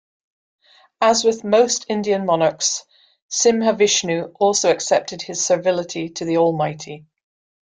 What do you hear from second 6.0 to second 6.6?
to the